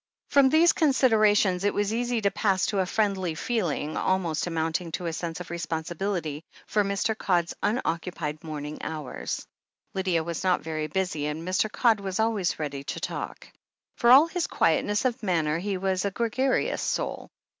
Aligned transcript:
From 0.29 0.49
these 0.49 0.73
considerations 0.73 1.63
it 1.63 1.75
was 1.75 1.93
easy 1.93 2.21
to 2.21 2.31
pass 2.31 2.65
to 2.65 2.79
a 2.79 2.87
friendly 2.87 3.35
feeling, 3.35 3.95
almost 3.95 4.47
amounting 4.47 4.91
to 4.93 5.05
a 5.05 5.13
sense 5.13 5.39
of 5.39 5.51
re 5.51 5.59
sponsibility, 5.59 6.43
for 6.65 6.83
Mr. 6.83 7.15
Codd's 7.15 7.53
unoccupied 7.61 8.43
morning 8.43 8.79
hours. 8.81 9.45
Lydia 9.93 10.23
was 10.23 10.43
not 10.43 10.61
very 10.61 10.87
busy, 10.87 11.27
and 11.27 11.47
Mr. 11.47 11.71
Codd 11.71 11.99
was 11.99 12.19
always 12.19 12.57
ready 12.57 12.83
to 12.85 12.99
talk. 12.99 13.47
For 13.95 14.09
all 14.09 14.25
his 14.25 14.47
quietness 14.47 15.05
of 15.05 15.21
manner, 15.21 15.59
he 15.59 15.77
was 15.77 16.03
a 16.03 16.09
gregarious 16.09 16.81
soul. 16.81 17.29